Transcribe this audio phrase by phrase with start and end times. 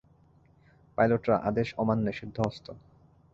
[0.97, 2.65] পাইলটরা আদেশ অমান্যে সিদ্ধহস্ত।